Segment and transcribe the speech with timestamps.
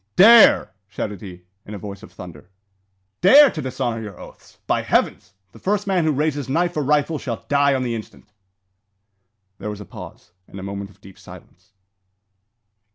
[0.15, 2.49] "Dare!" shouted he, in a voice of thunder,
[3.21, 4.57] "dare to dishonour your oaths!
[4.65, 5.35] By heavens!
[5.51, 8.31] the first man who raises knife or rifle shall die on the instant!"
[9.59, 11.73] There was a pause, and a moment of deep silence.